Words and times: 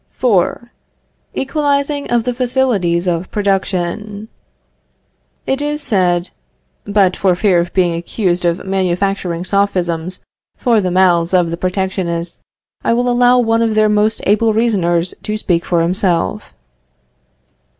IV. 0.19 0.57
EQUALIZING 1.35 2.09
OF 2.09 2.23
THE 2.23 2.33
FACILITIES 2.33 3.05
OF 3.05 3.29
PRODUCTION. 3.29 4.29
It 5.45 5.61
is 5.61 5.83
said... 5.83 6.31
but, 6.85 7.15
for 7.15 7.35
fear 7.35 7.59
of 7.59 7.71
being 7.75 7.93
accused 7.93 8.43
of 8.43 8.65
manufacturing 8.65 9.43
Sophisms 9.45 10.23
for 10.57 10.81
the 10.81 10.89
mouths 10.89 11.35
of 11.35 11.51
the 11.51 11.55
protectionists, 11.57 12.39
I 12.83 12.93
will 12.93 13.11
allow 13.11 13.37
one 13.37 13.61
of 13.61 13.75
their 13.75 13.89
most 13.89 14.21
able 14.25 14.53
reasoners 14.53 15.13
to 15.21 15.37
speak 15.37 15.63
for 15.65 15.83
himself. 15.83 16.51